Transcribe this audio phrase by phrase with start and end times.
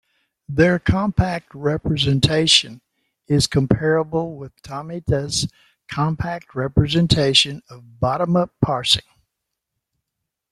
[0.49, 2.81] Their compact representation
[3.27, 5.47] is comparable with Tomita’s
[5.87, 9.03] compact representation of bottom-up parsing.